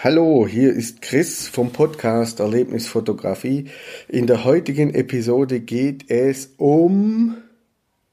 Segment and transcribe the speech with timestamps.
[0.00, 3.64] Hallo, hier ist Chris vom Podcast Erlebnisfotografie.
[4.06, 7.38] In der heutigen Episode geht es um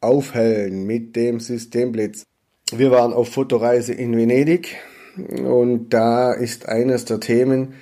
[0.02, 2.24] Aufhellen mit dem Systemblitz.
[2.76, 4.78] Wir waren auf Fotoreise in Venedig
[5.16, 7.76] und da ist eines der Themen,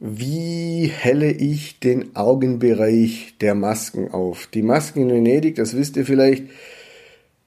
[0.00, 4.48] wie helle ich den Augenbereich der Masken auf?
[4.48, 6.46] Die Masken in Venedig, das wisst ihr vielleicht,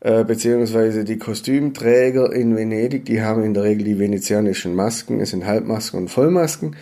[0.08, 5.32] äh, beziehungsweise die Kostümträger in Venedig, die haben in der Regel die venezianischen Masken, es
[5.32, 6.78] sind Halbmasken und Vollmasken.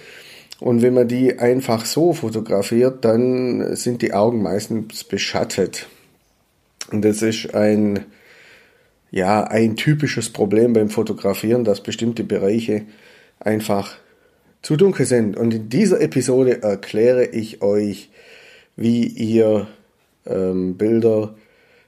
[0.59, 5.87] Und wenn man die einfach so fotografiert, dann sind die Augen meistens beschattet.
[6.91, 8.05] Und das ist ein,
[9.09, 12.83] ja, ein typisches Problem beim Fotografieren, dass bestimmte Bereiche
[13.39, 13.97] einfach
[14.61, 15.35] zu dunkel sind.
[15.35, 18.11] Und in dieser Episode erkläre ich euch,
[18.75, 19.65] wie ihr
[20.27, 21.33] ähm, Bilder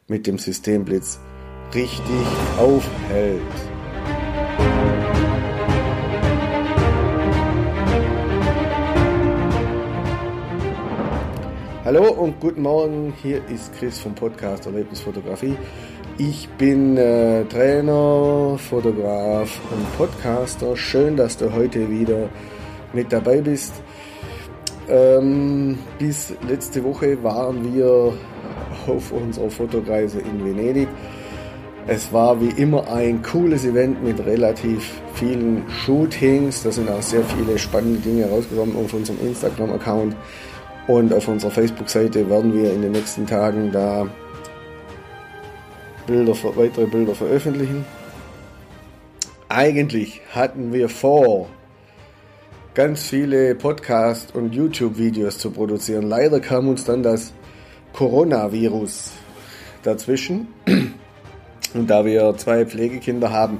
[0.07, 1.19] mit dem Systemblitz
[1.73, 3.41] richtig aufhält.
[11.83, 15.55] Hallo und guten Morgen, hier ist Chris vom Podcast Erlebnisfotografie.
[16.17, 20.75] Ich bin äh, Trainer, Fotograf und Podcaster.
[20.75, 22.29] Schön, dass du heute wieder
[22.91, 23.73] mit dabei bist.
[24.89, 28.13] Ähm, bis letzte Woche waren wir
[28.87, 30.87] auf unserer Fotoreise in Venedig.
[31.89, 36.63] Es war wie immer ein cooles Event mit relativ vielen Shootings.
[36.63, 40.13] Da sind auch sehr viele spannende Dinge rausgekommen auf unserem Instagram-Account.
[40.87, 44.05] Und auf unserer Facebook-Seite werden wir in den nächsten Tagen da
[46.07, 47.85] Bilder, weitere Bilder veröffentlichen.
[49.47, 51.47] Eigentlich hatten wir vor,
[52.73, 56.03] ganz viele Podcast- und YouTube-Videos zu produzieren.
[56.03, 57.31] Leider kam uns dann das
[57.93, 59.11] Coronavirus
[59.83, 60.47] dazwischen.
[61.77, 63.59] Und da wir zwei Pflegekinder haben,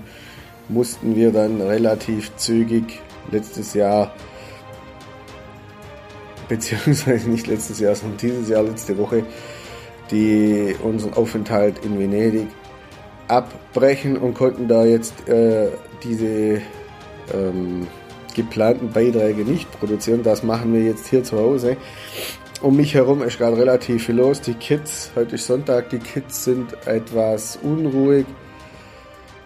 [0.70, 3.00] mussten wir dann relativ zügig
[3.32, 4.14] letztes Jahr,
[6.50, 9.24] beziehungsweise nicht letztes Jahr, sondern dieses Jahr, letzte Woche,
[10.12, 12.48] die, unseren Aufenthalt in Venedig
[13.28, 15.68] abbrechen und konnten da jetzt äh,
[16.04, 16.62] diese
[17.34, 17.88] ähm,
[18.34, 20.24] geplanten Beiträge nicht produzieren.
[20.24, 21.78] Das machen wir jetzt hier zu Hause
[22.62, 24.42] um mich herum ist gerade relativ viel los.
[24.42, 28.26] Die Kids, heute ist Sonntag, die Kids sind etwas unruhig.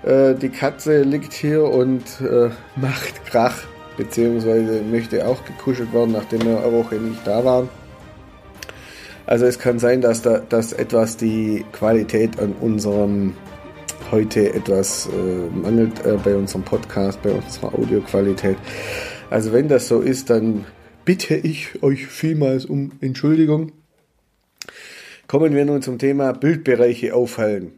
[0.03, 3.57] Äh, die Katze liegt hier und äh, macht Krach,
[3.97, 7.69] beziehungsweise möchte auch gekuschelt werden, nachdem wir eine Woche nicht da waren.
[9.25, 13.35] Also es kann sein, dass, da, dass etwas die Qualität an unserem
[14.11, 18.57] heute etwas äh, mangelt äh, bei unserem Podcast, bei unserer Audioqualität.
[19.29, 20.65] Also wenn das so ist, dann
[21.05, 23.71] bitte ich euch vielmals um Entschuldigung.
[25.27, 27.73] Kommen wir nun zum Thema Bildbereiche aufhellen.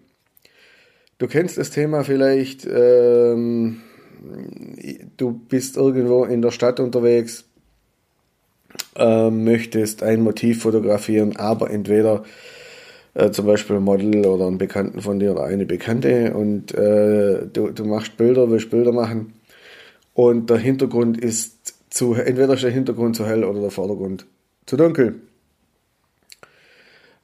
[1.19, 3.81] Du kennst das Thema vielleicht, ähm,
[5.17, 7.45] du bist irgendwo in der Stadt unterwegs,
[8.95, 12.23] äh, möchtest ein Motiv fotografieren, aber entweder
[13.13, 17.45] äh, zum Beispiel ein Model oder einen Bekannten von dir oder eine Bekannte und äh,
[17.45, 19.33] du, du machst Bilder, willst Bilder machen
[20.13, 21.62] und der Hintergrund ist
[21.94, 24.26] zu, entweder ist der Hintergrund zu hell oder der Vordergrund
[24.66, 25.22] zu dunkel.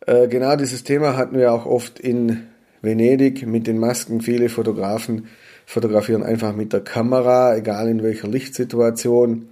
[0.05, 2.47] Äh, genau dieses Thema hatten wir auch oft in
[2.81, 4.21] Venedig mit den Masken.
[4.21, 5.27] Viele Fotografen
[5.65, 9.49] fotografieren einfach mit der Kamera, egal in welcher Lichtsituation.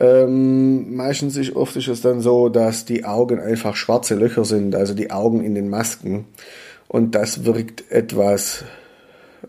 [0.00, 4.74] Ähm, meistens ist oft ist es dann so, dass die Augen einfach schwarze Löcher sind,
[4.74, 6.24] also die Augen in den Masken.
[6.88, 8.64] Und das wirkt etwas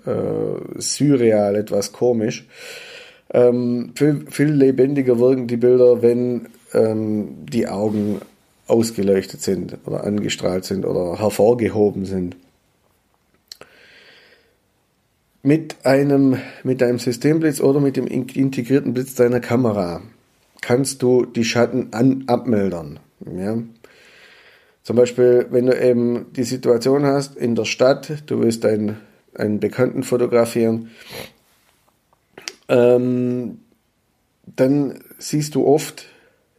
[0.06, 2.46] äh, surreal, etwas komisch.
[3.34, 8.22] Ähm, viel, viel lebendiger wirken die Bilder, wenn ähm, die Augen
[8.68, 12.36] ausgeleuchtet sind oder angestrahlt sind oder hervorgehoben sind.
[15.44, 20.02] Mit einem, mit einem Systemblitz oder mit dem integrierten Blitz deiner Kamera
[20.62, 23.00] kannst du die Schatten an, abmildern.
[23.38, 23.57] Ja?
[24.81, 28.97] Zum Beispiel, wenn du eben die Situation hast in der Stadt, du willst einen,
[29.36, 30.90] einen Bekannten fotografieren
[32.67, 33.59] ähm,
[34.56, 36.06] dann siehst du oft,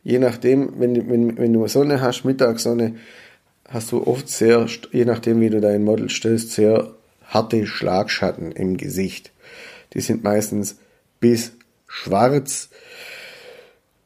[0.02, 2.96] je nachdem, wenn, wenn, wenn du Sonne hast, Mittagssonne,
[3.68, 6.94] hast du oft sehr, je nachdem wie du dein Model stellst, sehr
[7.24, 9.32] harte Schlagschatten im Gesicht.
[9.94, 10.76] Die sind meistens
[11.20, 11.52] bis
[11.88, 12.68] schwarz.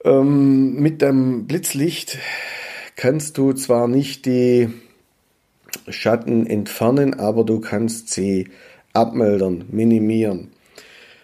[0.05, 2.19] Ähm, mit dem Blitzlicht
[2.96, 4.70] kannst du zwar nicht die
[5.88, 8.49] Schatten entfernen, aber du kannst sie
[8.93, 10.49] abmildern, minimieren.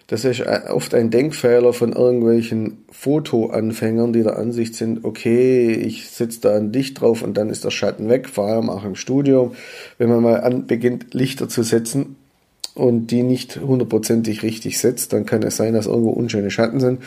[0.07, 6.09] Das ist äh, oft ein Denkfehler von irgendwelchen Fotoanfängern, die der Ansicht sind, okay, ich
[6.09, 8.95] sitze da ein Licht drauf und dann ist der Schatten weg, vor allem auch im
[8.95, 9.53] Studio,
[9.97, 12.15] wenn man mal an, beginnt, Lichter zu setzen
[12.73, 17.03] und die nicht hundertprozentig richtig setzt, dann kann es sein, dass irgendwo unschöne Schatten sind.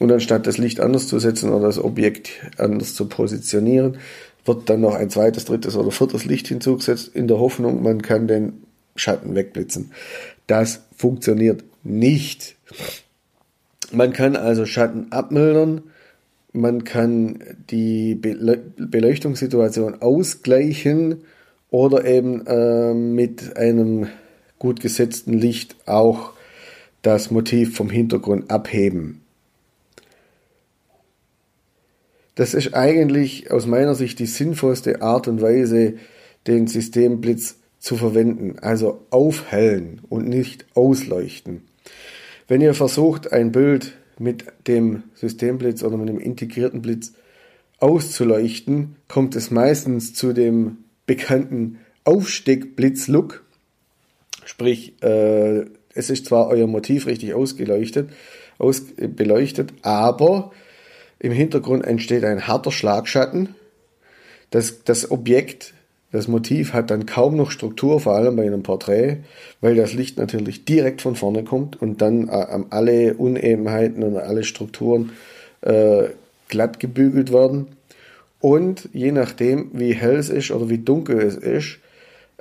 [0.00, 3.98] Und anstatt das Licht anders zu setzen oder das Objekt anders zu positionieren,
[4.44, 8.26] wird dann noch ein zweites, drittes oder viertes Licht hinzugesetzt, in der Hoffnung, man kann
[8.26, 8.64] den
[8.96, 9.92] Schatten wegblitzen.
[10.46, 12.56] Das funktioniert nicht.
[13.92, 15.82] Man kann also Schatten abmildern,
[16.52, 21.22] man kann die Beleuchtungssituation ausgleichen
[21.70, 24.08] oder eben äh, mit einem
[24.58, 26.32] gut gesetzten Licht auch
[27.02, 29.22] das Motiv vom Hintergrund abheben.
[32.34, 35.94] Das ist eigentlich aus meiner Sicht die sinnvollste Art und Weise,
[36.46, 41.62] den Systemblitz zu verwenden, also aufhellen und nicht ausleuchten.
[42.50, 47.12] Wenn ihr versucht, ein Bild mit dem Systemblitz oder mit dem integrierten Blitz
[47.78, 53.44] auszuleuchten, kommt es meistens zu dem bekannten Aufsteckblitz-Look.
[54.44, 58.10] Sprich, äh, es ist zwar euer Motiv richtig ausgeleuchtet,
[58.58, 60.50] aus, beleuchtet, aber
[61.20, 63.54] im Hintergrund entsteht ein harter Schlagschatten.
[64.50, 65.72] Das, das Objekt,
[66.12, 69.18] das Motiv hat dann kaum noch Struktur, vor allem bei einem Porträt,
[69.60, 74.42] weil das Licht natürlich direkt von vorne kommt und dann äh, alle Unebenheiten und alle
[74.42, 75.12] Strukturen
[75.60, 76.04] äh,
[76.48, 77.68] glatt gebügelt werden.
[78.40, 81.78] Und je nachdem, wie hell es ist oder wie dunkel es ist,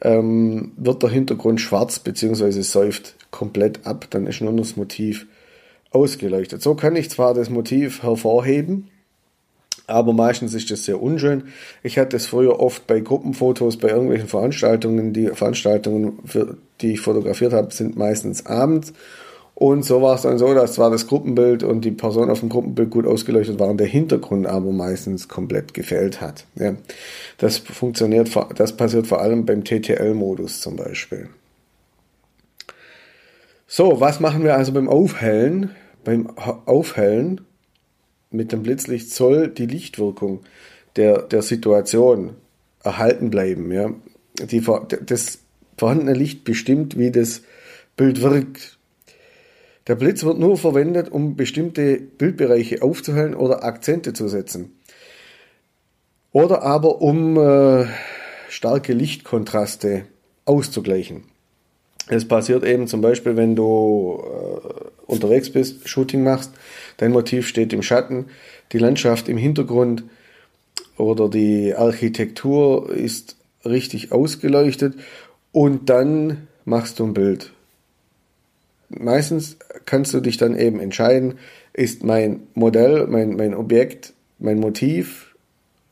[0.01, 2.61] ähm, wird der Hintergrund schwarz bzw.
[2.61, 4.07] säuft komplett ab.
[4.09, 5.27] Dann ist nur das Motiv
[5.91, 6.61] ausgeleuchtet.
[6.61, 8.89] So kann ich zwar das Motiv hervorheben,
[9.89, 11.43] aber meistens ist das sehr unschön.
[11.83, 15.13] Ich hatte es früher oft bei Gruppenfotos, bei irgendwelchen Veranstaltungen.
[15.13, 18.93] Die Veranstaltungen, für, die ich fotografiert habe, sind meistens abends.
[19.59, 22.47] Und so war es dann so, dass zwar das Gruppenbild und die Person auf dem
[22.47, 26.45] Gruppenbild gut ausgeleuchtet waren, der Hintergrund aber meistens komplett gefällt hat.
[26.55, 26.75] Ja.
[27.39, 31.27] Das funktioniert, das passiert vor allem beim TTL-Modus zum Beispiel.
[33.67, 35.71] So, was machen wir also beim Aufhellen?
[36.05, 36.29] Beim
[36.65, 37.41] Aufhellen
[38.31, 40.41] mit dem Blitzlicht soll die Lichtwirkung
[40.95, 42.35] der, der Situation
[42.83, 43.71] erhalten bleiben.
[43.71, 43.93] Ja.
[44.39, 44.63] Die,
[45.05, 45.39] das
[45.77, 47.41] vorhandene Licht bestimmt, wie das
[47.95, 48.77] Bild wirkt.
[49.87, 54.77] Der Blitz wird nur verwendet, um bestimmte Bildbereiche aufzuhellen oder Akzente zu setzen.
[56.31, 57.87] Oder aber um äh,
[58.49, 60.05] starke Lichtkontraste
[60.45, 61.23] auszugleichen.
[62.07, 66.51] Es passiert eben zum Beispiel, wenn du äh, unterwegs bist, Shooting machst,
[66.97, 68.25] dein Motiv steht im Schatten,
[68.71, 70.03] die Landschaft im Hintergrund
[70.97, 73.35] oder die Architektur ist
[73.65, 74.95] richtig ausgeleuchtet
[75.51, 77.51] und dann machst du ein Bild
[78.89, 81.35] meistens kannst du dich dann eben entscheiden,
[81.73, 85.35] ist mein Modell, mein, mein Objekt, mein Motiv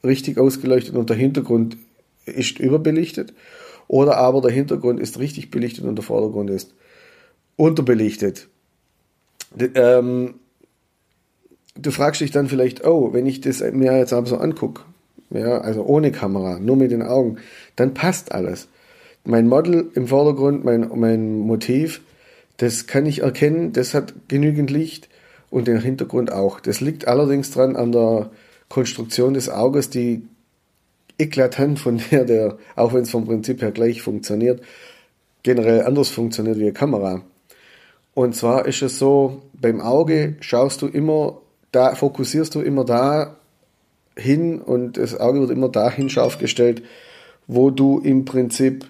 [0.04, 1.78] richtig ausgeleuchtet und der Hintergrund
[2.25, 3.34] ist überbelichtet
[3.88, 6.74] oder aber der Hintergrund ist richtig belichtet und der Vordergrund ist
[7.56, 8.48] unterbelichtet.
[9.76, 10.36] Ähm,
[11.76, 14.82] du fragst dich dann vielleicht, oh, wenn ich das mir jetzt aber so angucke,
[15.30, 17.38] ja, also ohne Kamera, nur mit den Augen,
[17.76, 18.68] dann passt alles.
[19.24, 22.02] Mein Model im Vordergrund, mein, mein Motiv,
[22.58, 25.10] das kann ich erkennen, das hat genügend Licht
[25.50, 26.60] und den Hintergrund auch.
[26.60, 28.32] Das liegt allerdings dran an der
[28.70, 30.24] Konstruktion des Auges, die
[31.18, 34.62] eklatant von der, der, auch wenn es vom Prinzip her gleich funktioniert,
[35.44, 37.22] generell anders funktioniert wie eine Kamera.
[38.18, 41.40] Und zwar ist es so, beim Auge schaust du immer,
[41.71, 43.36] da fokussierst du immer da
[44.18, 46.81] hin und das Auge wird immer dahin scharf gestellt,
[47.45, 48.88] wo du im Prinzip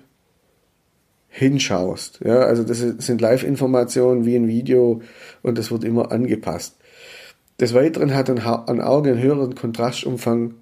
[1.27, 2.21] hinschaust.
[2.23, 5.01] Ja, also das sind Live-Informationen wie ein Video
[5.43, 6.77] und das wird immer angepasst.
[7.59, 10.53] Des Weiteren hat ein, ein Auge einen höheren Kontrastumfang.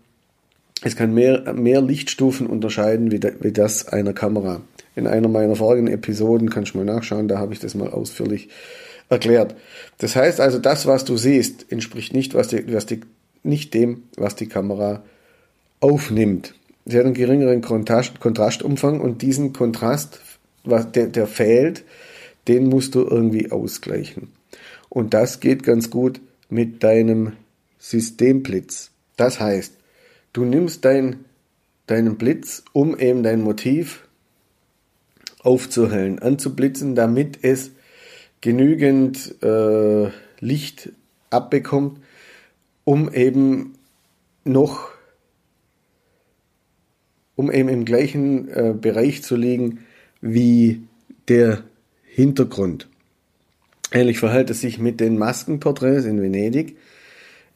[0.81, 4.62] Es kann mehr, mehr Lichtstufen unterscheiden wie, de, wie das einer Kamera.
[4.95, 8.49] In einer meiner vorigen Episoden kannst du mal nachschauen, da habe ich das mal ausführlich
[9.09, 9.55] erklärt.
[9.97, 13.01] Das heißt also, das, was du siehst, entspricht nicht, was die, was die,
[13.43, 15.03] nicht dem, was die Kamera
[15.79, 16.55] aufnimmt.
[16.85, 20.19] Sie hat einen geringeren Kontrast, Kontrastumfang und diesen Kontrast
[20.65, 21.83] was, der, der fehlt,
[22.47, 24.29] den musst du irgendwie ausgleichen.
[24.89, 27.33] Und das geht ganz gut mit deinem
[27.79, 28.91] Systemblitz.
[29.17, 29.73] Das heißt,
[30.33, 31.25] du nimmst dein,
[31.87, 34.04] deinen Blitz, um eben dein Motiv
[35.45, 37.71] aufzuhellen, anzublitzen, damit es
[38.41, 40.09] genügend äh,
[40.39, 40.91] Licht
[41.29, 41.99] abbekommt,
[42.83, 43.73] um eben
[44.43, 44.89] noch,
[47.35, 49.85] um eben im gleichen äh, Bereich zu liegen,
[50.21, 50.81] wie
[51.27, 51.63] der
[52.03, 52.87] Hintergrund.
[53.91, 56.77] Ähnlich verhält es sich mit den Maskenporträts in Venedig.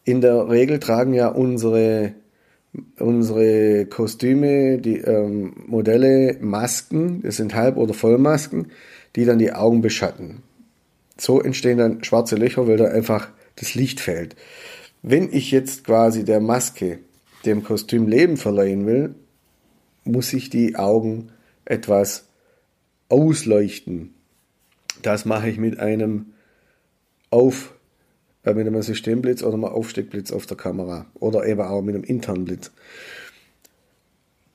[0.03, 2.13] In der Regel tragen ja unsere,
[2.99, 8.67] unsere Kostüme, die ähm, Modelle Masken, das sind Halb- oder Vollmasken.
[9.15, 10.43] die dann die Augen beschatten.
[11.17, 14.35] So entstehen dann schwarze Löcher, weil da einfach das Licht fällt.
[15.01, 16.99] Wenn ich jetzt quasi der Maske,
[17.45, 19.15] dem Kostüm Leben verleihen will,
[20.03, 21.29] muss ich die Augen
[21.65, 22.27] etwas
[23.09, 24.13] ausleuchten.
[25.01, 26.33] Das mache ich mit einem
[27.29, 27.73] Auf,
[28.43, 32.03] äh, mit einem Systemblitz oder einem Aufsteckblitz auf der Kamera oder eben auch mit einem
[32.03, 32.71] internen Blitz.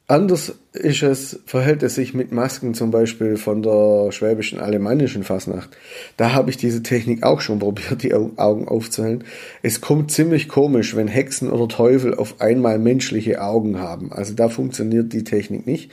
[0.06, 5.70] Anders ist es, verhält es sich mit Masken zum Beispiel von der schwäbischen alemannischen Fasnacht.
[6.18, 9.24] Da habe ich diese Technik auch schon probiert, die Augen aufzuhellen.
[9.62, 14.12] Es kommt ziemlich komisch, wenn Hexen oder Teufel auf einmal menschliche Augen haben.
[14.12, 15.90] Also da funktioniert die Technik nicht.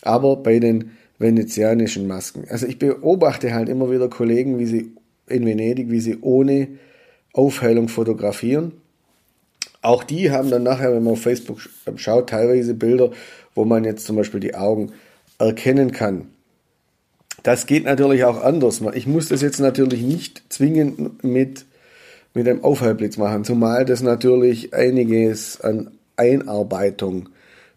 [0.00, 2.44] Aber bei den venezianischen Masken.
[2.48, 4.92] Also ich beobachte halt immer wieder Kollegen, wie sie
[5.28, 6.68] in Venedig, wie sie ohne
[7.32, 8.72] Aufhellung fotografieren.
[9.80, 11.58] Auch die haben dann nachher, wenn man auf Facebook
[11.96, 13.10] schaut, teilweise Bilder,
[13.54, 14.92] wo man jetzt zum Beispiel die Augen
[15.38, 16.26] erkennen kann.
[17.42, 18.80] Das geht natürlich auch anders.
[18.94, 21.64] Ich muss das jetzt natürlich nicht zwingend mit,
[22.34, 27.30] mit einem Aufhellblitz machen, zumal das natürlich einiges an Einarbeitung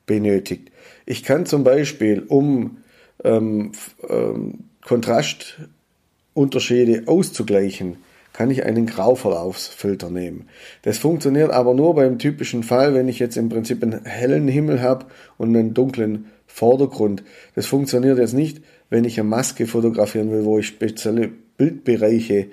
[0.05, 0.69] benötigt.
[1.07, 2.77] Ich kann zum Beispiel, um
[3.23, 3.71] ähm,
[4.07, 7.97] ähm, Kontrastunterschiede auszugleichen,
[8.35, 10.49] kann ich einen Grauverlaufsfilter nehmen.
[10.81, 14.81] Das funktioniert aber nur beim typischen Fall, wenn ich jetzt im Prinzip einen hellen Himmel
[14.81, 15.05] habe
[15.37, 17.23] und einen dunklen Vordergrund.
[17.55, 22.47] Das funktioniert jetzt nicht, wenn ich eine Maske fotografieren will, wo ich spezielle Bildbereiche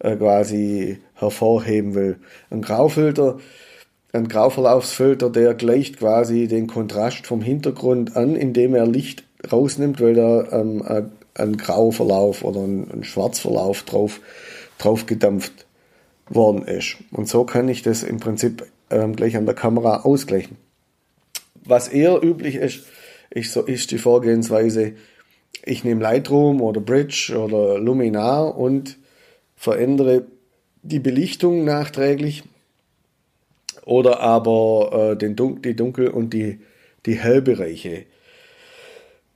[0.00, 2.16] äh, quasi hervorheben will.
[2.50, 3.38] Ein Graufilter,
[4.12, 10.14] ein Grauverlaufsfilter, der gleicht quasi den Kontrast vom Hintergrund an, indem er Licht rausnimmt, weil
[10.14, 10.82] da ähm,
[11.34, 14.20] ein Grauverlauf oder ein, ein Schwarzverlauf drauf
[14.78, 15.66] drauf gedampft
[16.28, 16.96] worden ist.
[17.10, 20.56] Und so kann ich das im Prinzip ähm, gleich an der Kamera ausgleichen.
[21.64, 22.86] Was eher üblich ist,
[23.30, 24.94] ist, so, ist die Vorgehensweise,
[25.64, 28.98] ich nehme Lightroom oder Bridge oder Luminar und
[29.56, 30.26] verändere
[30.82, 32.44] die Belichtung nachträglich
[33.84, 36.60] oder aber äh, den Dun die Dunkel- und die,
[37.06, 38.04] die Hellbereiche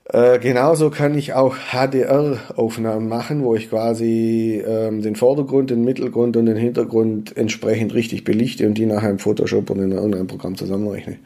[0.05, 6.37] äh, genauso kann ich auch HDR-Aufnahmen machen, wo ich quasi ähm, den Vordergrund, den Mittelgrund
[6.37, 10.57] und den Hintergrund entsprechend richtig belichte und die nachher im Photoshop oder in irgendeinem Programm
[10.57, 11.19] zusammenrechne.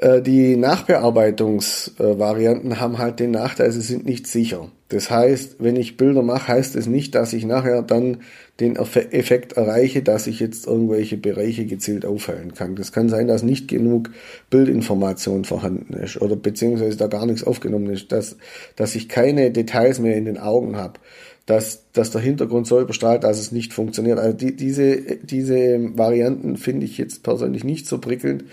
[0.00, 4.70] Äh, die Nachbearbeitungsvarianten haben halt den Nachteil, sie sind nicht sicher.
[4.88, 8.22] Das heißt, wenn ich Bilder mache, heißt es nicht, dass ich nachher dann
[8.58, 12.74] den Effekt erreiche, dass ich jetzt irgendwelche Bereiche gezielt aufhellen kann.
[12.74, 14.10] Das kann sein, dass nicht genug
[14.48, 18.36] Bildinformation vorhanden ist oder beziehungsweise da gar nichts aufgenommen ist, dass,
[18.74, 20.94] dass ich keine Details mehr in den Augen habe,
[21.46, 24.18] dass, dass der Hintergrund so überstrahlt, dass es nicht funktioniert.
[24.18, 28.44] Also die, diese, diese Varianten finde ich jetzt persönlich nicht so prickelnd.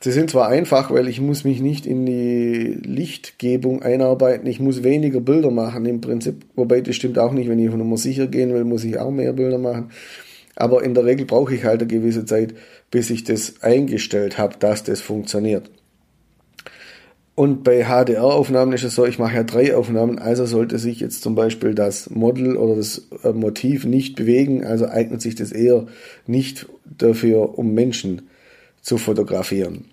[0.00, 4.84] Sie sind zwar einfach, weil ich muss mich nicht in die Lichtgebung einarbeiten, ich muss
[4.84, 8.54] weniger Bilder machen im Prinzip, wobei das stimmt auch nicht, wenn ich Nummer sicher gehen
[8.54, 9.90] will, muss ich auch mehr Bilder machen.
[10.54, 12.54] Aber in der Regel brauche ich halt eine gewisse Zeit,
[12.90, 15.70] bis ich das eingestellt habe, dass das funktioniert.
[17.34, 21.22] Und bei HDR-Aufnahmen ist es so, ich mache ja drei Aufnahmen, also sollte sich jetzt
[21.22, 25.86] zum Beispiel das Model oder das äh, Motiv nicht bewegen, also eignet sich das eher
[26.26, 28.22] nicht dafür, um Menschen
[28.88, 29.84] zu fotografieren.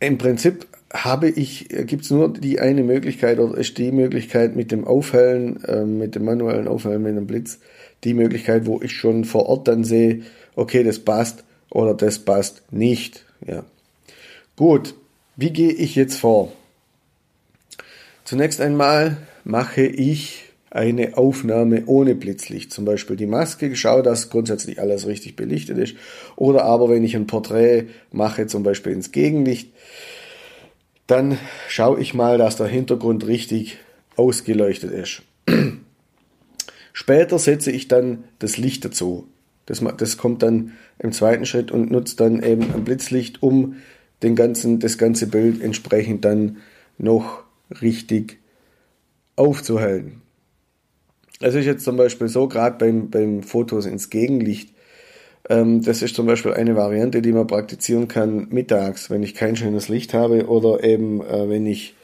[0.00, 4.72] Im Prinzip habe ich, gibt es nur die eine Möglichkeit oder ist die Möglichkeit mit
[4.72, 7.60] dem Aufhellen, äh, mit dem manuellen Aufhellen mit dem Blitz,
[8.02, 10.22] die Möglichkeit, wo ich schon vor Ort dann sehe,
[10.56, 13.24] okay, das passt oder das passt nicht.
[13.46, 13.64] Ja.
[14.56, 14.94] Gut,
[15.36, 16.52] wie gehe ich jetzt vor?
[18.24, 24.80] Zunächst einmal mache ich eine Aufnahme ohne Blitzlicht, zum Beispiel die Maske, schaue, dass grundsätzlich
[24.80, 25.94] alles richtig belichtet ist.
[26.34, 29.70] Oder aber wenn ich ein Porträt mache, zum Beispiel ins Gegenlicht,
[31.06, 31.38] dann
[31.68, 33.78] schaue ich mal, dass der Hintergrund richtig
[34.16, 35.22] ausgeleuchtet ist.
[36.94, 39.26] Später setze ich dann das Licht dazu.
[39.66, 43.76] Das, das kommt dann im zweiten Schritt und nutzt dann eben ein Blitzlicht, um
[44.22, 46.58] den ganzen, das ganze Bild entsprechend dann
[46.96, 47.42] noch
[47.82, 48.38] richtig
[49.36, 50.21] aufzuhellen.
[51.42, 54.72] Es ist jetzt zum Beispiel so, gerade beim, beim Fotos ins Gegenlicht,
[55.48, 59.56] ähm, das ist zum Beispiel eine Variante, die man praktizieren kann mittags, wenn ich kein
[59.56, 61.94] schönes Licht habe oder eben äh, wenn ich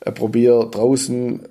[0.00, 1.42] äh, probiere draußen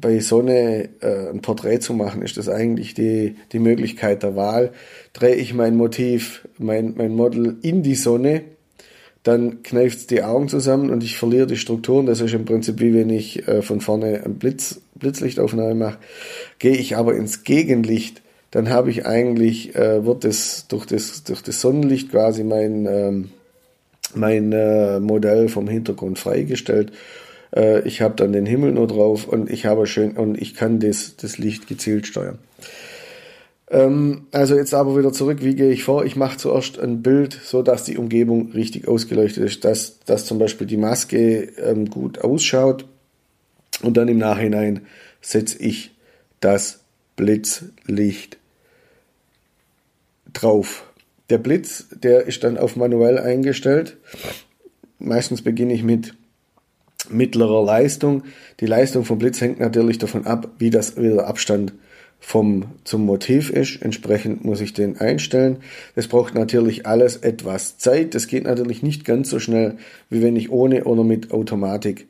[0.00, 4.70] bei Sonne äh, ein Porträt zu machen, ist das eigentlich die, die Möglichkeit der Wahl.
[5.12, 8.42] Drehe ich mein Motiv, mein, mein Model in die Sonne,
[9.22, 12.06] dann kneift die Augen zusammen und ich verliere die Strukturen.
[12.06, 15.98] Das ist im Prinzip wie wenn ich äh, von vorne ein Blitz, Blitzlichtaufnahme mache.
[16.58, 21.42] Gehe ich aber ins Gegenlicht, dann habe ich eigentlich, äh, wird das durch das, durch
[21.42, 23.30] das Sonnenlicht quasi mein, ähm,
[24.14, 26.92] mein äh, Modell vom Hintergrund freigestellt.
[27.54, 30.80] Äh, ich habe dann den Himmel nur drauf und ich habe schön und ich kann
[30.80, 32.38] das, das Licht gezielt steuern.
[33.70, 36.04] Ähm, also jetzt aber wieder zurück, wie gehe ich vor?
[36.04, 40.38] Ich mache zuerst ein Bild, so dass die Umgebung richtig ausgeleuchtet ist, dass, dass zum
[40.38, 42.86] Beispiel die Maske ähm, gut ausschaut
[43.82, 44.86] und dann im Nachhinein
[45.20, 45.94] setze ich
[46.40, 46.80] das
[47.16, 48.38] Blitzlicht
[50.32, 50.84] drauf.
[51.30, 53.98] Der Blitz, der ist dann auf manuell eingestellt.
[54.98, 56.14] Meistens beginne ich mit
[57.10, 58.24] mittlerer Leistung.
[58.60, 61.74] Die Leistung vom Blitz hängt natürlich davon ab, wie, das, wie der Abstand
[62.20, 63.80] vom, zum Motiv ist.
[63.80, 65.58] Entsprechend muss ich den einstellen.
[65.94, 68.14] Das braucht natürlich alles etwas Zeit.
[68.14, 69.76] Das geht natürlich nicht ganz so schnell,
[70.10, 72.06] wie wenn ich ohne oder mit Automatik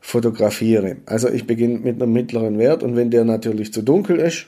[0.00, 0.96] fotografiere.
[1.06, 4.46] Also ich beginne mit einem mittleren Wert und wenn der natürlich zu dunkel ist,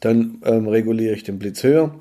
[0.00, 1.94] dann ähm, reguliere ich den Blitz höher.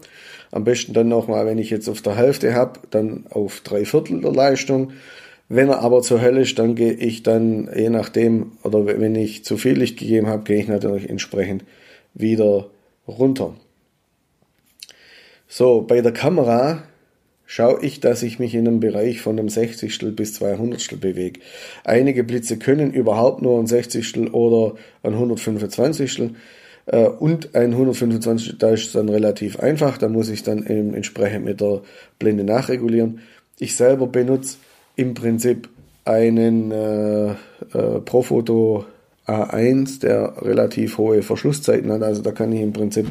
[0.52, 4.20] Am besten dann nochmal, wenn ich jetzt auf der Hälfte habe, dann auf drei Viertel
[4.22, 4.92] der Leistung.
[5.48, 9.46] Wenn er aber zu hell ist, dann gehe ich dann, je nachdem, oder wenn ich
[9.46, 11.64] zu viel Licht gegeben habe, gehe ich natürlich entsprechend
[12.14, 12.70] wieder
[13.08, 13.56] runter.
[15.48, 16.84] So, bei der Kamera
[17.46, 21.42] schaue ich, dass ich mich in einem Bereich von einem 60 bis 200 bewege.
[21.84, 26.32] Einige Blitze können überhaupt nur ein 60 oder ein 125
[26.86, 31.44] äh, und ein 125 da ist dann relativ einfach, da muss ich dann eben entsprechend
[31.44, 31.82] mit der
[32.20, 33.20] Blende nachregulieren.
[33.60, 34.58] Ich selber benutze
[34.96, 35.68] im Prinzip
[36.06, 38.86] einen äh, äh, Profoto
[39.32, 42.04] A1, der relativ hohe Verschlusszeiten hat.
[42.04, 43.08] Also da kann ich im Prinzip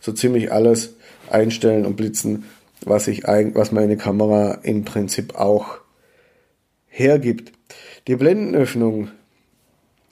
[0.00, 0.94] so ziemlich alles
[1.30, 2.44] einstellen und blitzen,
[2.84, 5.78] was ich was meine Kamera im Prinzip auch
[6.86, 7.52] hergibt.
[8.06, 9.08] Die Blendenöffnung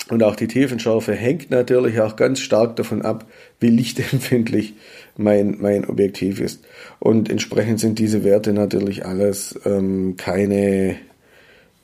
[0.09, 3.27] und auch die Tiefenschärfe hängt natürlich auch ganz stark davon ab,
[3.59, 4.75] wie lichtempfindlich
[5.17, 6.65] mein, mein Objektiv ist.
[7.01, 10.97] Und entsprechend sind diese Werte natürlich alles ähm, keine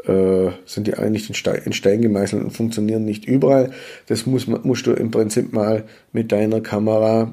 [0.06, 3.70] äh, sind die eigentlich in Stein, in Stein gemeißelt und funktionieren nicht überall.
[4.06, 7.32] Das muss, musst du im Prinzip mal mit deiner Kamera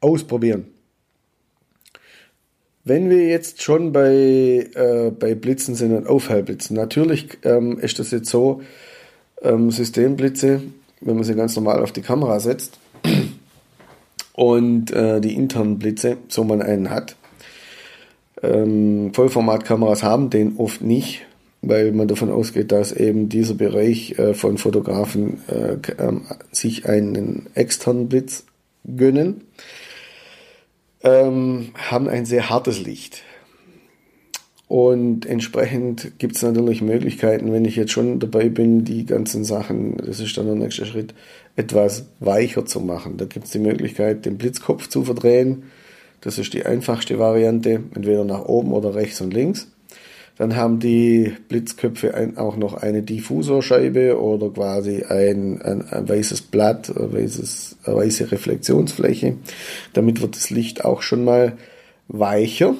[0.00, 0.66] ausprobieren.
[2.84, 8.12] Wenn wir jetzt schon bei, äh, bei Blitzen sind und Aufhellblitzen, natürlich ähm, ist das
[8.12, 8.62] jetzt so,
[9.42, 10.62] ähm, Systemblitze,
[11.00, 12.78] wenn man sie ganz normal auf die Kamera setzt
[14.34, 17.16] und äh, die internen Blitze, so man einen hat.
[18.42, 21.26] Ähm, Vollformatkameras haben den oft nicht,
[21.62, 26.12] weil man davon ausgeht, dass eben dieser Bereich äh, von Fotografen äh, äh,
[26.52, 28.44] sich einen externen Blitz
[28.96, 29.42] gönnen,
[31.02, 33.22] ähm, haben ein sehr hartes Licht.
[34.68, 39.96] Und entsprechend gibt es natürlich Möglichkeiten, wenn ich jetzt schon dabei bin, die ganzen Sachen,
[39.98, 41.14] das ist dann der nächste Schritt,
[41.54, 43.16] etwas weicher zu machen.
[43.16, 45.64] Da gibt es die Möglichkeit, den Blitzkopf zu verdrehen.
[46.20, 49.68] Das ist die einfachste Variante, entweder nach oben oder rechts und links.
[50.38, 56.42] Dann haben die Blitzköpfe ein, auch noch eine Diffusorscheibe oder quasi ein, ein, ein weißes
[56.42, 59.36] Blatt, ein weißes, eine weiße Reflexionsfläche.
[59.94, 61.56] Damit wird das Licht auch schon mal
[62.08, 62.74] weicher.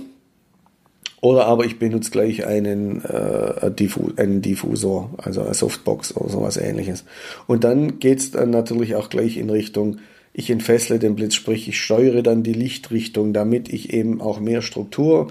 [1.22, 6.58] Oder aber ich benutze gleich einen, äh, Diffu einen Diffusor, also eine Softbox oder sowas
[6.58, 7.04] ähnliches.
[7.46, 9.96] Und dann geht's dann natürlich auch gleich in Richtung,
[10.38, 14.60] ich entfessle den Blitz, sprich ich steuere dann die Lichtrichtung, damit ich eben auch mehr
[14.60, 15.28] Struktur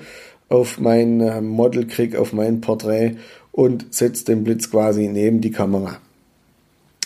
[0.49, 3.17] auf mein äh, Model kriege, auf mein Porträt
[3.51, 5.97] und setze den Blitz quasi neben die Kamera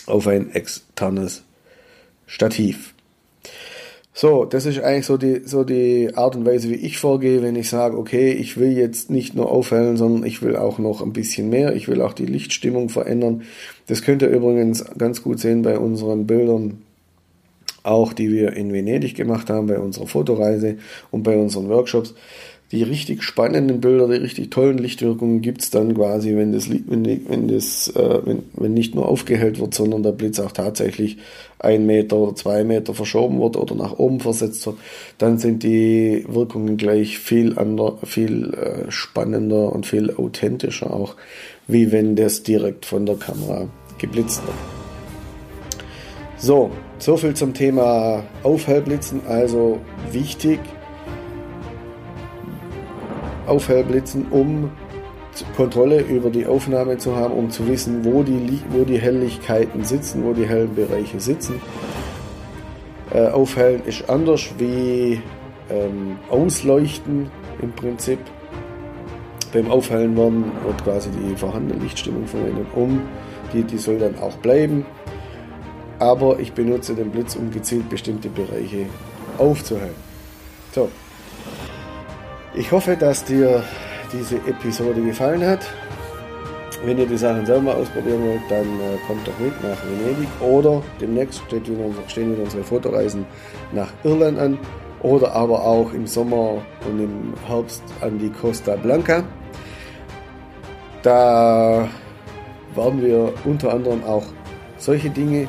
[0.06, 1.42] auf ein externes
[2.26, 2.94] Stativ.
[4.12, 7.56] So, das ist eigentlich so die, so die Art und Weise, wie ich vorgehe, wenn
[7.56, 11.12] ich sage, okay, ich will jetzt nicht nur aufhellen, sondern ich will auch noch ein
[11.12, 11.74] bisschen mehr.
[11.74, 13.42] Ich will auch die Lichtstimmung verändern.
[13.86, 16.82] Das könnt ihr übrigens ganz gut sehen bei unseren Bildern,
[17.82, 20.76] auch die wir in Venedig gemacht haben, bei unserer Fotoreise
[21.10, 22.14] und bei unseren Workshops
[22.72, 27.04] die richtig spannenden Bilder, die richtig tollen Lichtwirkungen gibt es dann quasi, wenn das, wenn,
[27.04, 31.18] wenn, das äh, wenn, wenn nicht nur aufgehellt wird, sondern der Blitz auch tatsächlich
[31.58, 34.76] ein Meter oder zwei Meter verschoben wird oder nach oben versetzt wird,
[35.18, 41.16] dann sind die Wirkungen gleich viel, ander, viel äh, spannender und viel authentischer auch,
[41.66, 43.66] wie wenn das direkt von der Kamera
[43.98, 44.56] geblitzt wird.
[46.38, 49.22] So, so viel zum Thema Aufhellblitzen.
[49.26, 49.78] Also
[50.12, 50.60] wichtig,
[53.50, 54.70] Aufhellblitzen, um
[55.56, 60.24] Kontrolle über die Aufnahme zu haben, um zu wissen, wo die, wo die Helligkeiten sitzen,
[60.24, 61.60] wo die hellen Bereiche sitzen.
[63.12, 65.20] Äh, aufhellen ist anders wie
[65.68, 68.18] ähm, Ausleuchten im Prinzip.
[69.52, 73.02] Beim Aufhellen werden, wird quasi die vorhandene Lichtstimmung verwendet, um
[73.52, 74.86] die, die soll dann auch bleiben.
[75.98, 78.86] Aber ich benutze den Blitz, um gezielt bestimmte Bereiche
[79.38, 79.94] aufzuhellen.
[80.72, 80.88] So,
[82.54, 83.62] ich hoffe, dass dir
[84.12, 85.60] diese Episode gefallen hat.
[86.84, 90.82] Wenn ihr die Sachen selber ausprobieren wollt, dann äh, kommt doch mit nach Venedig oder
[91.00, 93.26] demnächst steht wieder, stehen wieder unsere Fotoreisen
[93.72, 94.58] nach Irland an
[95.02, 99.22] oder aber auch im Sommer und im Herbst an die Costa Blanca.
[101.02, 101.86] Da
[102.74, 104.24] werden wir unter anderem auch
[104.78, 105.48] solche Dinge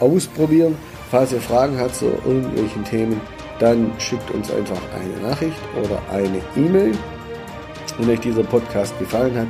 [0.00, 0.76] ausprobieren.
[1.10, 3.20] Falls ihr Fragen habt zu irgendwelchen Themen,
[3.58, 6.92] dann schickt uns einfach eine Nachricht oder eine E-Mail.
[7.98, 9.48] Wenn euch dieser Podcast gefallen hat,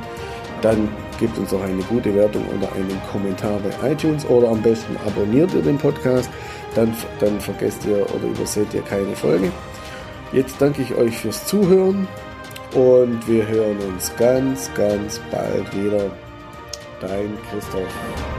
[0.61, 0.89] dann
[1.19, 5.53] gebt uns auch eine gute Wertung oder einen Kommentar bei iTunes oder am besten abonniert
[5.53, 6.29] ihr den Podcast,
[6.75, 9.51] dann, dann vergesst ihr oder überseht ihr keine Folge.
[10.31, 12.07] Jetzt danke ich euch fürs Zuhören
[12.73, 16.11] und wir hören uns ganz, ganz bald wieder.
[16.99, 18.36] Dein Christoph.